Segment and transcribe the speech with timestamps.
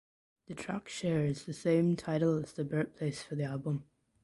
[0.47, 3.83] The track shares the same title as the birthplace for the album.